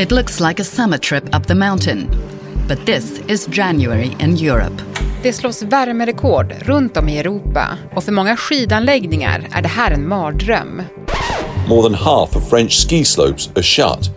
[0.00, 2.08] It looks like a summer trip up the mountain.
[2.68, 4.82] But this is January in Europe.
[5.22, 10.08] Det slås värmerekord runt om i Europa och för många skidanläggningar är det här en
[10.08, 10.82] mardröm.
[11.68, 14.10] More than half of French ski slopes are shut.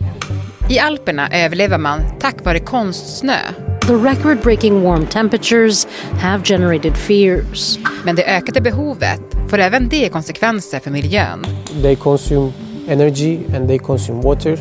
[0.70, 3.36] I Alperna överlever man tack vare konstsnö.
[3.80, 5.86] The record breaking warm temperatures
[6.20, 7.78] have generated fears.
[8.04, 11.46] Men det ökade behovet får även det konsekvenser för miljön.
[11.82, 12.52] They consume
[12.88, 14.58] energy and they consume water.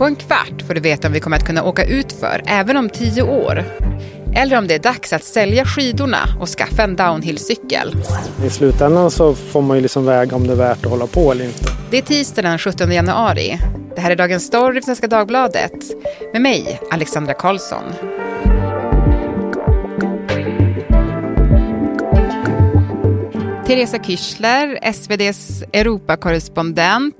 [0.00, 2.76] På en kvart får du veta om vi kommer att kunna åka ut för även
[2.76, 3.64] om tio år.
[4.34, 7.96] Eller om det är dags att sälja skidorna och skaffa en downhillcykel.
[8.46, 11.32] I slutändan så får man ju liksom väga om det är värt att hålla på
[11.32, 11.64] eller inte.
[11.90, 13.58] Det är tisdag den 17 januari.
[13.94, 15.72] Det här är Dagens Story för Svenska Dagbladet.
[16.32, 17.84] Med mig, Alexandra Karlsson.
[23.66, 27.16] Teresa Kyschler, SVDs Europakorrespondent.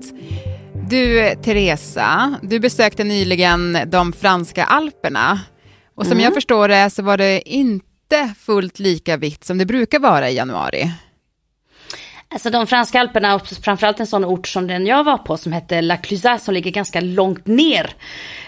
[0.91, 5.39] Du, Teresa, du besökte nyligen de franska alperna.
[5.95, 6.23] Och som mm.
[6.23, 10.35] jag förstår det så var det inte fullt lika vitt som det brukar vara i
[10.35, 10.91] januari.
[12.33, 15.51] Alltså de franska alperna, och framförallt en sån ort som den jag var på som
[15.51, 17.89] hette La Clusaz som ligger ganska långt ner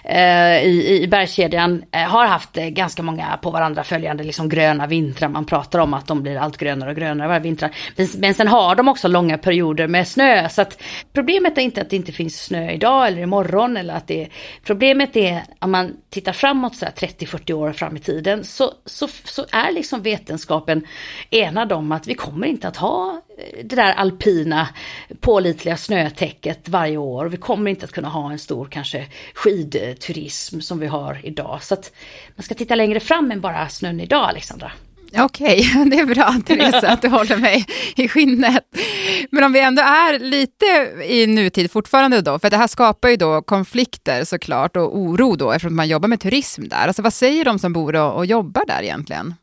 [0.03, 4.87] eh, i, i bergskedjan, eh, har haft eh, ganska många på varandra följande liksom gröna
[4.87, 5.29] vintrar.
[5.29, 7.75] Man pratar om att de blir allt grönare och grönare varje vintrar.
[7.95, 10.49] Men, men sen har de också långa perioder med snö.
[10.49, 10.81] Så att
[11.13, 13.77] problemet är inte att det inte finns snö idag eller imorgon.
[13.77, 14.29] Eller att det,
[14.63, 19.71] problemet är om man tittar framåt 30-40 år fram i tiden så, så, så är
[19.71, 20.87] liksom vetenskapen
[21.29, 23.21] enad om att vi kommer inte att ha
[23.63, 24.67] det där alpina
[25.19, 27.25] pålitliga snötäcket varje år.
[27.25, 31.63] Vi kommer inte att kunna ha en stor kanske skidturism som vi har idag.
[31.63, 31.91] Så att
[32.35, 34.71] man ska titta längre fram än bara snön idag, Alexandra.
[35.17, 38.63] Okej, okay, det är bra Therese att du håller mig i skinnet.
[39.31, 40.65] Men om vi ändå är lite
[41.05, 45.51] i nutid fortfarande då, för det här skapar ju då konflikter såklart och oro då
[45.51, 46.87] eftersom man jobbar med turism där.
[46.87, 49.35] Alltså vad säger de som bor och, och jobbar där egentligen?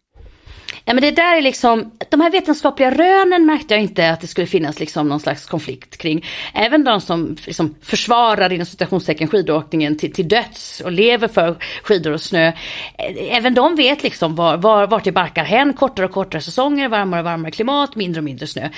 [0.91, 4.27] Ja men det där är liksom, de här vetenskapliga rönen märkte jag inte att det
[4.27, 6.27] skulle finnas liksom någon slags konflikt kring.
[6.55, 12.13] Även de som liksom försvarar inom citationstecken skidåkningen till, till döds och lever för skidor
[12.13, 12.47] och snö.
[12.49, 16.89] Eh, även de vet liksom var, var, vart det barkar hän, kortare och kortare säsonger,
[16.89, 18.69] varmare och varmare klimat, mindre och mindre snö.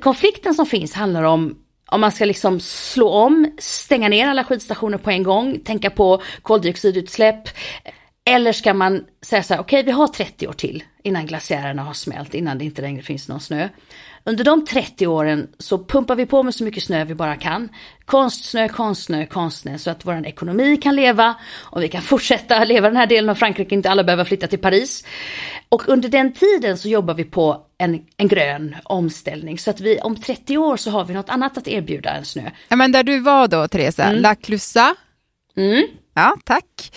[0.00, 1.54] Konflikten som finns handlar om
[1.90, 6.22] om man ska liksom slå om, stänga ner alla skidstationer på en gång, tänka på
[6.42, 7.48] koldioxidutsläpp,
[8.28, 11.82] eller ska man säga så här, okej okay, vi har 30 år till innan glaciärerna
[11.82, 13.68] har smält, innan det inte längre finns någon snö.
[14.24, 17.68] Under de 30 åren så pumpar vi på med så mycket snö vi bara kan.
[18.04, 22.96] Konstsnö, konstsnö, konstsnö så att vår ekonomi kan leva och vi kan fortsätta leva den
[22.96, 25.04] här delen av Frankrike, inte alla behöver flytta till Paris.
[25.68, 29.98] Och under den tiden så jobbar vi på en, en grön omställning så att vi
[30.00, 32.50] om 30 år så har vi något annat att erbjuda än snö.
[32.68, 34.22] Ja men där du var då Teresa, mm.
[34.22, 34.94] La Clusa.
[35.56, 35.86] Mm.
[36.18, 36.92] Ja, tack.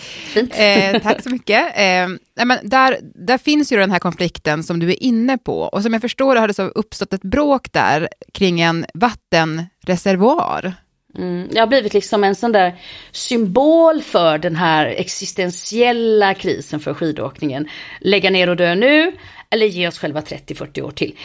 [0.58, 1.66] Eh, tack så mycket.
[1.76, 5.60] Eh, men där, där finns ju den här konflikten som du är inne på.
[5.60, 10.74] Och som jag förstår det har det så uppstått ett bråk där kring en vattenreservoar.
[11.18, 12.74] Mm, det har blivit liksom en sån där
[13.12, 17.68] symbol för den här existentiella krisen för skidåkningen.
[18.00, 19.12] Lägga ner och dö nu
[19.50, 21.16] eller ge oss själva 30-40 år till.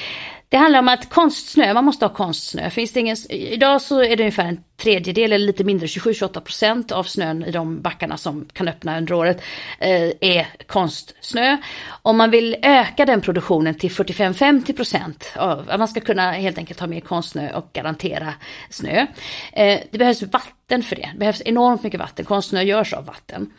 [0.49, 2.69] Det handlar om att konstsnö, man måste ha konstsnö.
[2.69, 7.03] Finns det ingen, idag så är det ungefär en tredjedel eller lite mindre, 27-28% av
[7.03, 9.41] snön i de backarna som kan öppna under året
[9.79, 11.57] eh, är konstsnö.
[12.01, 16.99] Om man vill öka den produktionen till 45-50%, man ska kunna helt enkelt ha mer
[16.99, 18.33] konstsnö och garantera
[18.69, 19.07] snö.
[19.53, 23.53] Eh, det behövs vatten för det, det behövs enormt mycket vatten, konstsnö görs av vatten.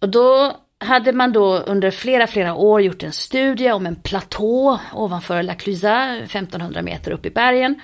[0.00, 4.80] Och då hade man då under flera, flera år gjort en studie om en platå
[4.94, 7.80] ovanför La Clusa, 1500 meter upp i bergen.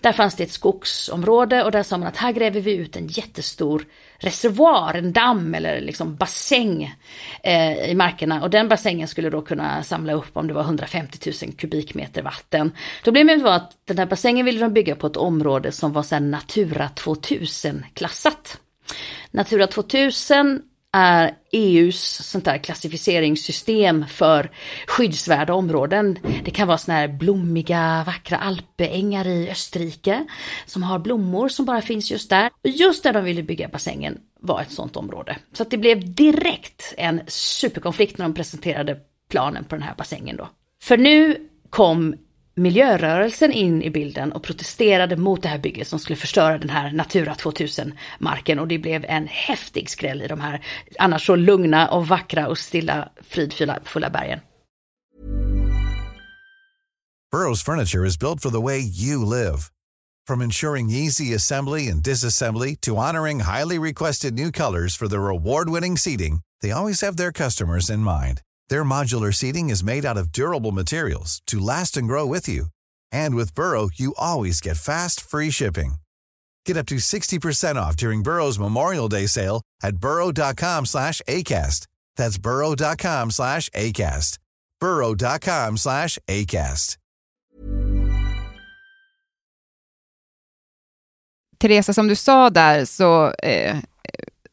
[0.00, 3.06] Där fanns det ett skogsområde och där sa man att här gräver vi ut en
[3.06, 3.84] jättestor
[4.18, 6.94] reservoar, en damm eller liksom bassäng
[7.42, 8.42] eh, i markerna.
[8.42, 12.72] Och den bassängen skulle då kunna samla upp om det var 150 000 kubikmeter vatten.
[13.04, 16.18] Problemet var att den här bassängen ville de bygga på ett område som var så
[16.18, 18.60] Natura 2000 klassat.
[19.30, 24.50] Natura 2000 är EUs sånt där klassificeringssystem för
[24.86, 26.18] skyddsvärda områden.
[26.44, 30.26] Det kan vara såna här blommiga, vackra alpängar i Österrike
[30.66, 32.50] som har blommor som bara finns just där.
[32.64, 35.36] Och just där de ville bygga bassängen var ett sånt område.
[35.52, 38.96] Så att det blev direkt en superkonflikt när de presenterade
[39.30, 40.48] planen på den här bassängen då.
[40.82, 42.14] För nu kom
[42.60, 46.92] miljörörelsen in i bilden och protesterade mot det här bygget som skulle förstöra den här
[46.92, 50.64] Natura 2000-marken och det blev en häftig skräll i de här
[50.98, 54.40] annars så lugna och vackra och stilla fridfulla bergen.
[57.32, 59.70] Burrows furniture is built for the way you live.
[60.26, 65.96] From ensuring easy assembly and disassembly to honoring highly requested new colors for their award-winning
[65.96, 68.40] seating, they always have their customers in mind.
[68.70, 72.66] Their modular seating is made out of durable materials to last and grow with you.
[73.10, 75.94] And with Burrow, you always get fast, free shipping.
[76.64, 81.86] Get up to 60% off during Burrow's Memorial Day sale at burrow.com slash ACAST.
[82.16, 84.38] That's burrow.com slash ACAST.
[84.80, 86.96] burrow.com slash ACAST.
[91.58, 93.76] Teresa, som du sa där så, eh,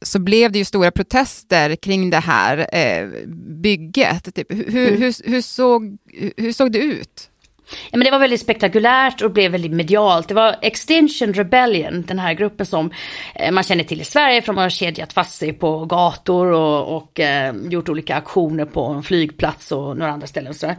[0.06, 3.28] så blev det ju stora protester kring det här eh,
[3.62, 4.36] bygget.
[4.36, 4.54] Typ.
[4.54, 5.02] Hur, mm.
[5.02, 5.98] hur, hur, såg,
[6.38, 7.30] hur såg det ut?
[7.70, 10.28] Ja, men det var väldigt spektakulärt och blev väldigt medialt.
[10.28, 12.92] Det var Extinction Rebellion, den här gruppen som
[13.36, 16.98] eh, man känner till i Sverige för de har kedjat fast sig på gator och,
[16.98, 20.54] och eh, gjort olika aktioner på en flygplats och några andra ställen.
[20.62, 20.76] Och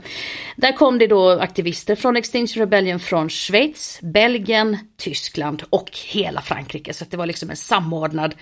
[0.56, 0.72] där.
[0.72, 6.94] kom det då aktivister från Extinction Rebellion från Schweiz, Belgien, Tyskland och hela Frankrike.
[6.94, 8.34] Så det var liksom en samordnad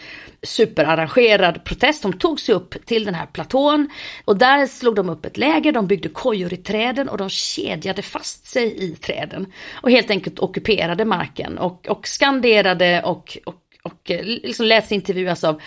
[0.43, 2.03] superarrangerad protest.
[2.03, 3.91] De tog sig upp till den här platån
[4.25, 8.03] och där slog de upp ett läger, de byggde kojor i träden och de kedjade
[8.03, 9.53] fast sig i träden.
[9.83, 14.95] Och helt enkelt ockuperade marken och, och skanderade och, och och eh, liksom lät sig
[14.95, 15.61] intervjuas av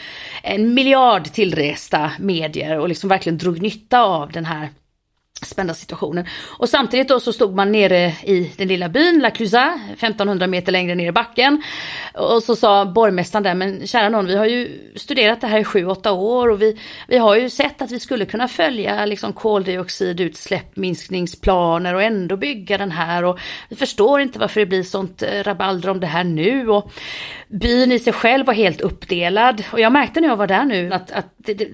[0.44, 4.70] en miljard tillresta medier och liksom verkligen drog nytta av den här
[5.46, 6.26] spända situationen.
[6.58, 10.72] Och samtidigt då så stod man nere i den lilla byn La Clusa, 1500 meter
[10.72, 11.64] längre ner i backen.
[12.14, 15.64] Och så sa borgmästaren där, men kära någon, vi har ju studerat det här i
[15.64, 20.76] 7-8 år och vi, vi har ju sett att vi skulle kunna följa liksom koldioxidutsläpp,
[20.76, 23.40] minskningsplaner och ändå bygga den här och
[23.70, 26.70] vi förstår inte varför det blir sånt eh, rabalder om det här nu.
[26.70, 26.92] Och
[27.50, 30.94] byn i sig själv var helt uppdelad och jag märkte när jag var där nu
[30.94, 31.68] att, att det, det,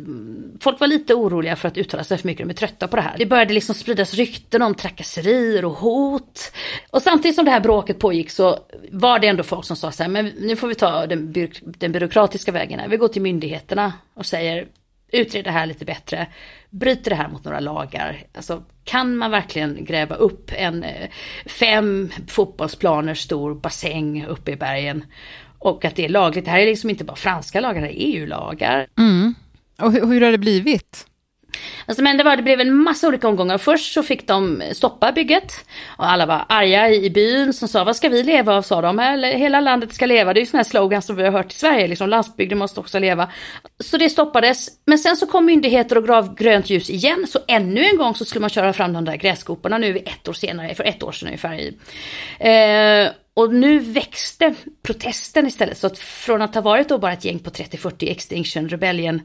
[0.59, 3.01] folk var lite oroliga för att uttala sig för mycket, de är trötta på det
[3.01, 3.15] här.
[3.17, 6.51] Det började liksom spridas rykten om trakasserier och hot.
[6.89, 8.59] Och samtidigt som det här bråket pågick så
[8.91, 11.59] var det ändå folk som sa så här, men nu får vi ta den, byråk
[11.63, 12.87] den byråkratiska vägen här.
[12.87, 14.67] Vi går till myndigheterna och säger,
[15.11, 16.27] utred det här lite bättre.
[16.69, 18.23] Bryter det här mot några lagar?
[18.35, 21.09] Alltså, kan man verkligen gräva upp en eh,
[21.45, 25.05] fem fotbollsplaner stor bassäng uppe i bergen?
[25.65, 26.45] Och att det är lagligt.
[26.45, 28.87] Det här är liksom inte bara franska lagar, det är EU-lagar.
[28.97, 29.35] Mm.
[29.81, 31.07] Och hur, hur har det blivit?
[31.85, 33.57] Alltså, men det, var, det blev en massa olika omgångar.
[33.57, 35.65] Först så fick de stoppa bygget.
[35.97, 38.99] Och alla var arga i byn som sa, vad ska vi leva av, sa de.
[39.23, 40.33] Hela landet ska leva.
[40.33, 42.79] Det är ju sådana här slogans som vi har hört i Sverige, liksom landsbygden måste
[42.79, 43.29] också leva.
[43.79, 44.67] Så det stoppades.
[44.85, 47.25] Men sen så kom myndigheter och gav grönt ljus igen.
[47.29, 50.33] Så ännu en gång så skulle man köra fram de där grässkoporna nu ett år
[50.33, 51.71] senare, för ett år sedan ungefär.
[52.39, 55.77] Eh, och nu växte protesten istället.
[55.77, 59.21] Så att från att ha varit då bara ett gäng på 30-40 Extinction Rebellion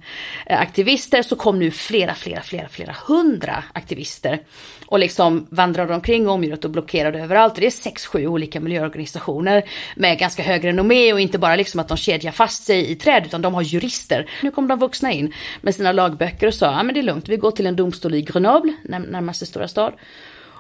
[0.46, 4.42] aktivister så kom nu flera, flera, flera, flera hundra aktivister.
[4.86, 7.54] Och liksom vandrade omkring området och blockerade överallt.
[7.54, 9.62] Och det är sex, sju olika miljöorganisationer
[9.96, 13.26] med ganska hög renommé och inte bara liksom att de kedjar fast sig i träd
[13.26, 14.30] utan de har jurister.
[14.42, 17.28] Nu kom de vuxna in med sina lagböcker och sa, ja men det är lugnt,
[17.28, 19.92] vi går till en domstol i Grenoble, närmaste stora stad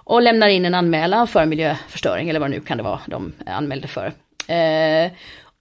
[0.04, 3.32] och lämnar in en anmälan för miljöförstöring eller vad det nu kan det vara de
[3.46, 4.12] anmälde för.
[4.46, 5.12] Eh,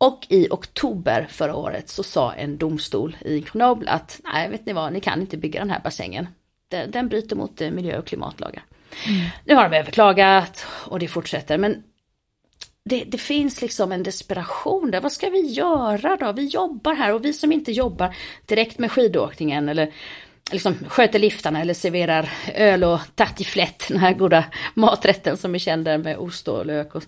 [0.01, 4.73] och i oktober förra året så sa en domstol i Grenoble att nej, vet ni
[4.73, 6.27] vad, ni kan inte bygga den här bassängen.
[6.67, 8.63] Den, den bryter mot eh, miljö och klimatlagar.
[9.07, 9.29] Mm.
[9.45, 11.83] Nu har de överklagat och det fortsätter men
[12.85, 15.01] det, det, finns liksom en desperation där.
[15.01, 16.31] Vad ska vi göra då?
[16.31, 18.15] Vi jobbar här och vi som inte jobbar
[18.45, 19.93] direkt med skidåkningen eller
[20.51, 25.83] liksom sköter liftarna eller serverar öl och tartiflette, den här goda maträtten som är känd
[25.83, 27.03] med ost och lök och,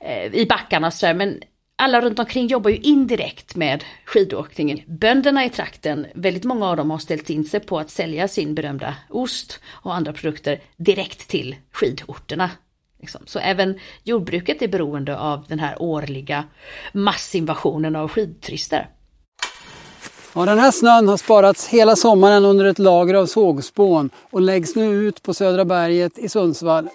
[0.00, 1.40] eh, i backarna så Men
[1.76, 4.80] alla runt omkring jobbar ju indirekt med skidåkningen.
[4.86, 8.54] Bönderna i trakten, väldigt många av dem har ställt in sig på att sälja sin
[8.54, 12.50] berömda ost och andra produkter direkt till skidorterna.
[13.00, 13.20] Liksom.
[13.26, 16.44] Så även jordbruket är beroende av den här årliga
[16.92, 18.88] massinvasionen av skidturister.
[20.32, 24.76] Och den här snön har sparats hela sommaren under ett lager av sågspån och läggs
[24.76, 26.88] nu ut på Södra berget i Sundsvall.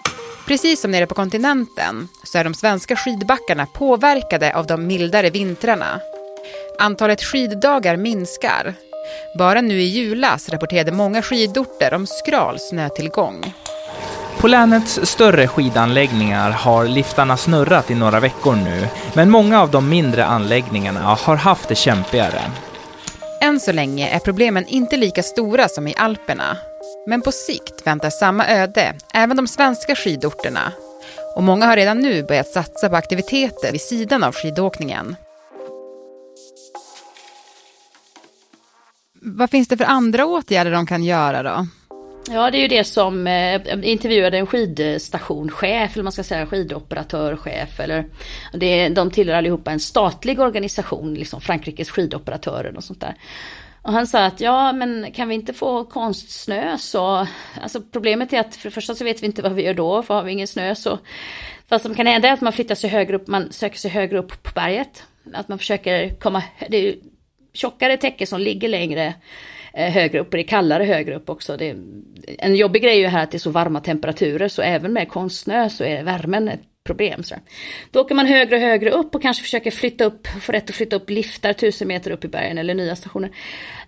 [0.48, 6.00] Precis som nere på kontinenten så är de svenska skidbackarna påverkade av de mildare vintrarna.
[6.80, 8.74] Antalet skiddagar minskar.
[9.38, 13.54] Bara nu i julas rapporterade många skidorter om skral snötillgång.
[14.38, 19.90] På länets större skidanläggningar har liftarna snurrat i några veckor nu, men många av de
[19.90, 22.42] mindre anläggningarna har haft det kämpigare.
[23.42, 26.58] Än så länge är problemen inte lika stora som i Alperna.
[27.06, 30.72] Men på sikt väntar samma öde även de svenska skidorterna.
[31.36, 35.16] Och många har redan nu börjat satsa på aktiviteter vid sidan av skidåkningen.
[39.22, 41.68] Vad finns det för andra åtgärder de kan göra då?
[42.30, 47.80] Ja, det är ju det som eh, intervjuade en skidstationchef, eller man ska säga skidoperatörchef.
[47.80, 48.06] Eller,
[48.54, 53.16] det, de tillhör allihopa en statlig organisation, liksom Frankrikes skidoperatörer och sånt där.
[53.82, 57.28] Och han sa att ja, men kan vi inte få konstsnö så...
[57.62, 60.04] Alltså problemet är att för det första så vet vi inte vad vi gör då,
[60.04, 61.00] för har vi ingen snö så...
[61.70, 64.18] Vad som kan hända är att man flyttar sig högre upp, man söker sig högre
[64.18, 65.04] upp på berget.
[65.34, 66.44] Att man försöker komma...
[66.70, 66.96] Det är
[67.54, 69.14] tjockare täcke som ligger längre
[69.74, 71.58] eh, högre upp och det är kallare högre upp också.
[71.58, 71.76] Det,
[72.40, 75.10] en jobbig grej är ju här att det är så varma temperaturer så även med
[75.10, 77.24] konstsnö så är värmen ett problem.
[77.24, 77.44] Sådär.
[77.92, 80.76] Då åker man högre och högre upp och kanske försöker flytta upp, få rätt att
[80.76, 83.32] flytta upp liftar tusen meter upp i bergen eller nya stationer.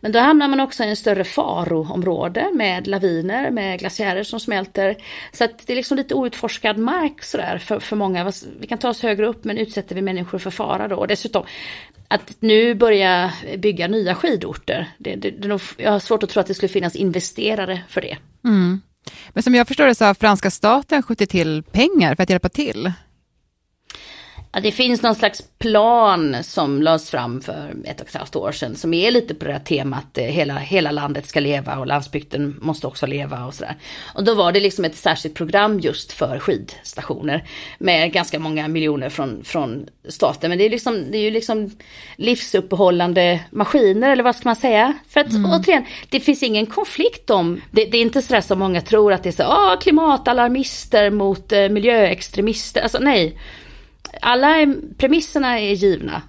[0.02, 4.98] Men då hamnar man också i en större faroområde med laviner, med glaciärer som smälter.
[5.32, 8.32] Så att det är liksom lite outforskad mark sådär för, för många.
[8.60, 10.96] Vi kan ta oss högre upp men utsätter vi människor för fara då.
[10.96, 11.46] Och dessutom
[12.08, 14.92] att nu börja bygga nya skidorter.
[14.98, 18.18] Det, det, det, jag har svårt att tro att det skulle finnas investerare för det.
[18.46, 18.82] Mm.
[19.30, 22.50] Men som jag förstår det så har franska staten skjutit till pengar för att hjälpa
[22.50, 22.92] till.
[24.56, 28.52] Ja, det finns någon slags plan som lades fram för ett och ett halvt år
[28.52, 31.88] sedan som är lite på det här temat eh, hela, hela landet ska leva och
[31.88, 33.76] landsbygden måste också leva och sådär.
[34.14, 39.10] Och då var det liksom ett särskilt program just för skidstationer med ganska många miljoner
[39.10, 40.50] från, från staten.
[40.50, 41.78] Men det är, liksom, det är ju liksom
[42.16, 44.94] livsuppehållande maskiner eller vad ska man säga?
[45.10, 45.52] För att mm.
[45.52, 49.24] återigen, det finns ingen konflikt om, det, det är inte sådär som många tror att
[49.24, 53.38] det är så, ah, klimatalarmister mot eh, miljöextremister, alltså nej
[54.22, 56.22] alla premisserna är givna.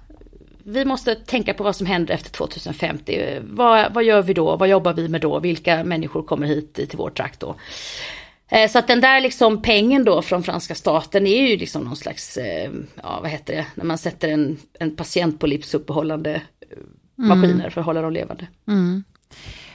[0.63, 3.39] Vi måste tänka på vad som händer efter 2050.
[3.43, 4.55] Vad, vad gör vi då?
[4.55, 5.39] Vad jobbar vi med då?
[5.39, 7.55] Vilka människor kommer hit till vår trakt då?
[8.49, 11.95] Eh, så att den där liksom pengen då från franska staten är ju liksom någon
[11.95, 12.71] slags, eh,
[13.03, 16.77] ja vad heter det, när man sätter en, en patient på livsuppehållande eh,
[17.17, 17.39] mm.
[17.39, 18.47] maskiner för att hålla dem levande.
[18.67, 19.03] Mm.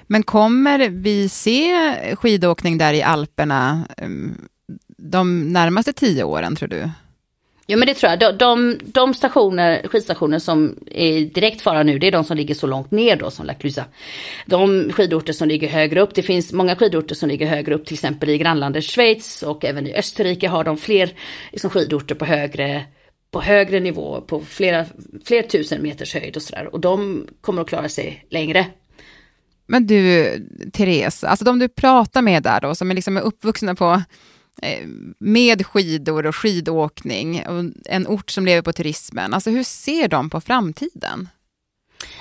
[0.06, 1.76] Men kommer vi se
[2.16, 3.86] skidåkning där i Alperna
[4.96, 6.90] de närmaste tio åren tror du?
[7.70, 8.18] Ja men det tror jag.
[8.18, 12.54] De, de, de stationer, skidstationer som är direkt fara nu, det är de som ligger
[12.54, 13.84] så långt ner då som La Clusa.
[14.46, 17.94] De skidorter som ligger högre upp, det finns många skidorter som ligger högre upp, till
[17.94, 21.10] exempel i grannlandet Schweiz och även i Österrike har de fler
[21.50, 22.84] liksom, skidorter på högre
[23.30, 24.86] på högre nivå, på flera,
[25.24, 26.74] flera tusen meters höjd och sådär.
[26.74, 28.66] Och de kommer att klara sig längre.
[29.66, 30.28] Men du,
[30.72, 34.02] Therese, alltså de du pratar med där då, som är liksom uppvuxna på
[34.62, 34.86] Eh,
[35.18, 39.34] med skidor och skidåkning, och en ort som lever på turismen.
[39.34, 41.28] Alltså hur ser de på framtiden?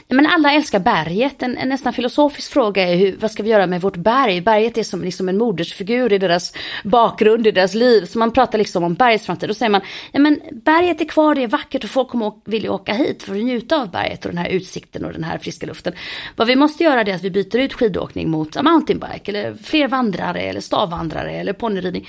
[0.07, 1.43] Men alla älskar berget.
[1.43, 4.41] En, en nästan filosofisk fråga är hur, vad ska vi göra med vårt berg?
[4.41, 8.05] Berget är som liksom en modersfigur i deras bakgrund, i deras liv.
[8.05, 9.50] Så man pratar liksom om bergets framtid.
[9.50, 9.81] Då säger man,
[10.12, 13.36] ja men berget är kvar, det är vackert och folk kommer vilja åka hit för
[13.36, 15.93] att njuta av berget och den här utsikten och den här friska luften.
[16.36, 20.41] Vad vi måste göra är att vi byter ut skidåkning mot mountainbike eller fler vandrare
[20.41, 22.07] eller stavvandrare eller ponnyridning.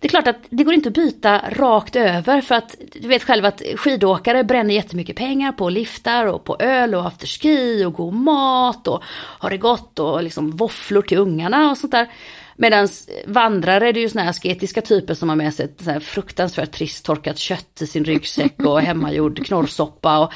[0.00, 3.22] Det är klart att det går inte att byta rakt över för att du vet
[3.22, 8.14] själv att skidåkare bränner jättemycket pengar på liftar och på öl och afterski och god
[8.14, 9.02] mat och
[9.38, 12.08] har det gott och liksom våfflor till ungarna och sånt där.
[12.56, 12.88] Medan
[13.26, 16.00] vandrare, det är ju såna här asketiska typer som har med sig ett så här
[16.00, 20.18] fruktansvärt trist torkat kött i sin ryggsäck och hemmagjord knorrsoppa.
[20.18, 20.32] Och,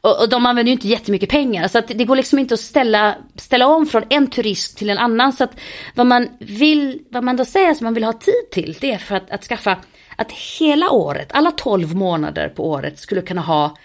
[0.00, 1.68] och, och, de använder ju inte jättemycket pengar.
[1.68, 4.98] Så att det går liksom inte att ställa, ställa om från en turist till en
[4.98, 5.32] annan.
[5.32, 5.60] Så att
[5.94, 8.98] vad man vill, vad man då säger som man vill ha tid till, det är
[8.98, 9.76] för att, att skaffa
[10.18, 13.76] att hela året, alla 12 månader på året skulle kunna ha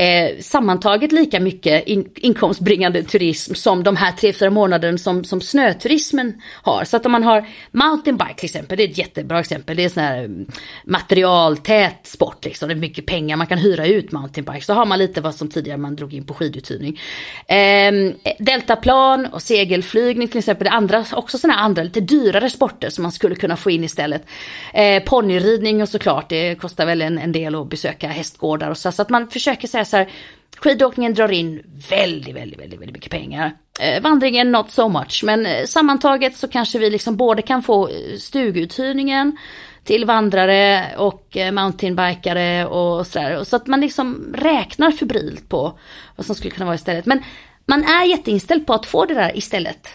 [0.00, 5.40] eh, sammantaget lika mycket in, inkomstbringande turism som de här tre, fyra månaderna som, som
[5.40, 6.84] snöturismen har.
[6.84, 9.76] Så att om man har mountainbike till exempel, det är ett jättebra exempel.
[9.76, 10.46] Det är sån här mm,
[10.84, 12.68] materialtät sport liksom.
[12.68, 14.64] Det är mycket pengar, man kan hyra ut mountainbike.
[14.64, 17.00] Så har man lite vad som tidigare man drog in på skiduthyrning.
[17.46, 17.92] Eh,
[18.38, 23.02] deltaplan och segelflygning till exempel, det är andra, också sådana andra lite dyrare sporter som
[23.02, 24.26] man skulle kunna få in istället.
[24.74, 28.92] Eh, ponnyridning och såklart, det kostar väl en, en del att besöka hästgårdar och så.
[28.92, 30.08] Så att man försöker säga så här,
[30.56, 33.52] skidåkningen drar in väldigt, väldigt, väldigt, väldigt mycket pengar.
[33.80, 37.88] Eh, vandringen not so much, men eh, sammantaget så kanske vi liksom både kan få
[37.88, 39.36] eh, stuguthyrningen
[39.84, 43.44] till vandrare och eh, mountainbikare och sådär.
[43.44, 45.78] Så att man liksom räknar febrilt på
[46.16, 47.06] vad som skulle kunna vara istället.
[47.06, 47.22] Men
[47.66, 49.88] man är jätteinställd på att få det där istället.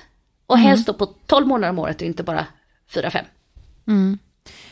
[0.48, 0.68] Och mm.
[0.68, 2.46] helst då på 12 månader om året och inte bara
[2.94, 3.20] 4-5.
[3.88, 4.18] Mm.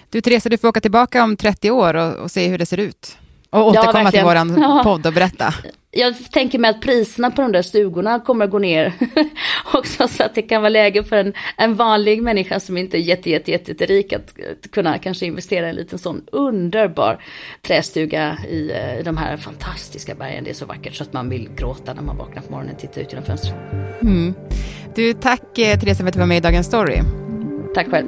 [0.10, 2.80] Du Teresa, du får åka tillbaka om 30 år och, och se hur det ser
[2.80, 3.18] ut.
[3.54, 4.82] Och återkomma ja, till våran ja.
[4.84, 5.54] podd och berätta.
[5.92, 8.94] Jag tänker mig att priserna på de där stugorna kommer att gå ner
[9.74, 13.00] också så att det kan vara läge för en, en vanlig människa som inte är
[13.00, 14.34] jätte, jätte, jätte, rik att,
[14.72, 17.24] kunna kanske investera i en liten sån underbar
[17.62, 20.44] trästuga i, eh, i de här fantastiska bergen.
[20.44, 22.82] Det är så vackert så att man vill gråta när man vaknar på morgonen och
[22.82, 23.56] tittar ut genom fönstret.
[24.02, 24.34] Mm.
[24.96, 27.00] Du, tack eh, Teresa för att du var med i Dagens Story.
[27.76, 28.08] Tack själv.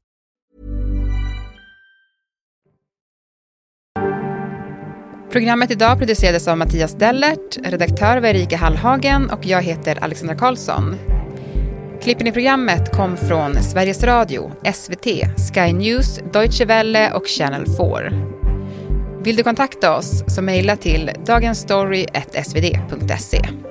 [5.31, 10.95] Programmet idag producerades av Mattias Dellert, redaktör var Erika Hallhagen och jag heter Alexandra Karlsson.
[12.01, 15.05] Klippen i programmet kom från Sveriges Radio, SVT,
[15.53, 17.77] Sky News, Deutsche Welle och Channel 4.
[19.23, 23.70] Vill du kontakta oss så mejla till dagensstory.svd.se.